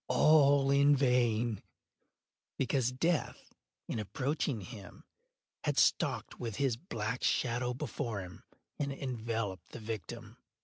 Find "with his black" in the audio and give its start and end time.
6.39-7.23